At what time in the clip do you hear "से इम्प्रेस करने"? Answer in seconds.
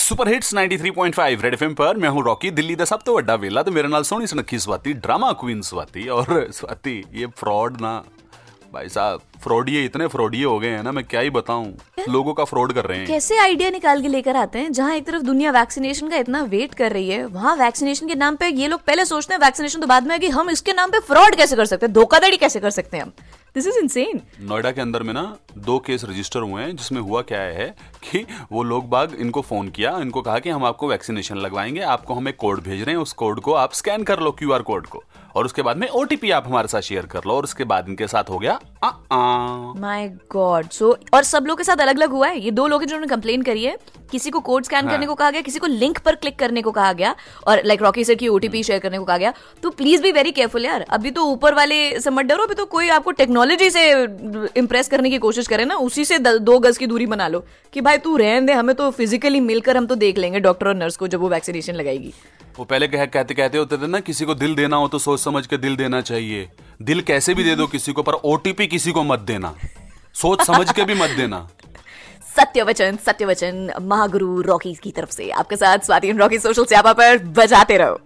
53.69-55.09